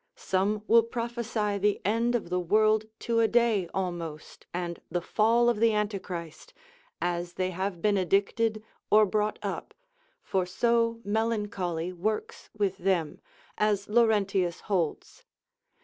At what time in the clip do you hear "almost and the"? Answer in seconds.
3.71-4.99